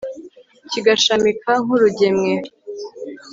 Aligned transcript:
kigashamika 0.71 1.51
nk'urugemwe 1.63 2.31